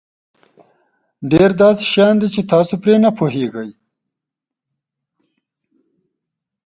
ډېر 1.31 1.49
داسې 1.61 1.83
شیان 1.91 2.15
دي 2.21 2.27
چې 2.35 2.41
تاسو 2.53 2.73
پرې 2.83 2.95
نه 3.05 3.09
پوهېږئ. 3.17 3.69